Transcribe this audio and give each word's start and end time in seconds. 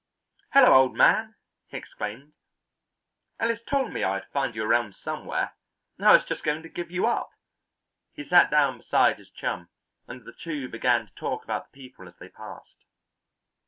"Hello, 0.53 0.73
old 0.73 0.95
man!" 0.95 1.35
he 1.67 1.77
exclaimed. 1.77 2.33
"Ellis 3.39 3.59
told 3.69 3.93
me 3.93 4.03
I 4.03 4.15
would 4.15 4.25
find 4.33 4.55
you 4.55 4.63
around 4.63 4.95
somewhere. 4.95 5.53
I 5.99 6.11
was 6.13 6.23
just 6.25 6.41
going 6.43 6.63
to 6.63 6.69
give 6.69 6.89
you 6.89 7.05
up." 7.05 7.29
He 8.15 8.23
sat 8.23 8.49
down 8.49 8.77
beside 8.79 9.19
his 9.19 9.29
chum, 9.29 9.69
and 10.07 10.25
the 10.25 10.33
two 10.33 10.67
began 10.69 11.05
to 11.05 11.13
talk 11.13 11.43
about 11.43 11.65
the 11.71 11.77
people 11.79 12.07
as 12.07 12.17
they 12.17 12.29
passed. 12.29 12.83